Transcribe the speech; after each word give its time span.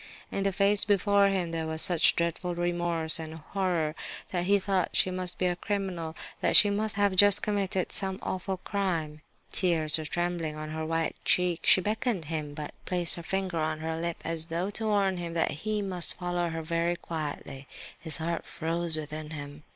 In 0.31 0.41
the 0.41 0.51
face 0.51 0.83
before 0.83 1.27
him 1.27 1.51
there 1.51 1.67
was 1.67 1.79
such 1.79 2.15
dreadful 2.15 2.55
remorse 2.55 3.19
and 3.19 3.35
horror 3.35 3.93
that 4.31 4.45
he 4.45 4.57
thought 4.57 4.95
she 4.95 5.11
must 5.11 5.37
be 5.37 5.45
a 5.45 5.55
criminal, 5.55 6.15
that 6.39 6.55
she 6.55 6.71
must 6.71 6.95
have 6.95 7.15
just 7.15 7.43
committed 7.43 7.91
some 7.91 8.17
awful 8.23 8.57
crime. 8.57 9.21
Tears 9.51 9.99
were 9.99 10.05
trembling 10.05 10.55
on 10.55 10.71
her 10.71 10.83
white 10.87 11.19
cheek. 11.23 11.67
She 11.67 11.81
beckoned 11.81 12.25
him, 12.25 12.55
but 12.55 12.73
placed 12.85 13.13
her 13.13 13.21
finger 13.21 13.59
on 13.59 13.77
her 13.81 13.95
lip 13.95 14.17
as 14.25 14.47
though 14.47 14.71
to 14.71 14.87
warn 14.87 15.17
him 15.17 15.35
that 15.35 15.51
he 15.51 15.83
must 15.83 16.15
follow 16.17 16.49
her 16.49 16.63
very 16.63 16.95
quietly. 16.95 17.67
His 17.99 18.17
heart 18.17 18.47
froze 18.47 18.97
within 18.97 19.29
him. 19.29 19.61